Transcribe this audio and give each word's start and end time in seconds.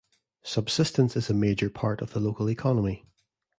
Subsistence 0.41 1.15
is 1.15 1.29
a 1.29 1.33
major 1.35 1.69
part 1.69 2.01
of 2.01 2.13
the 2.13 2.19
local 2.19 2.49
economy. 2.49 3.05